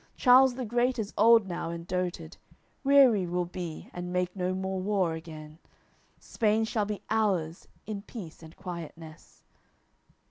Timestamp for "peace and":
8.01-8.55